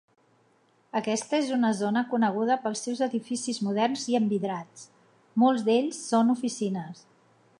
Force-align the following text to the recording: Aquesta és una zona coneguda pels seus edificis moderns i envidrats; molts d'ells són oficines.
Aquesta 0.99 1.35
és 1.39 1.51
una 1.57 1.69
zona 1.81 2.03
coneguda 2.13 2.57
pels 2.63 2.81
seus 2.87 3.03
edificis 3.07 3.61
moderns 3.69 4.07
i 4.13 4.17
envidrats; 4.23 4.89
molts 5.45 5.67
d'ells 5.71 6.03
són 6.15 6.35
oficines. 6.39 7.09